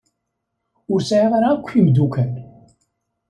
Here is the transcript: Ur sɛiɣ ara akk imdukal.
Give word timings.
Ur 0.91 0.99
sɛiɣ 1.07 1.31
ara 1.37 1.49
akk 1.55 1.67
imdukal. 1.79 2.31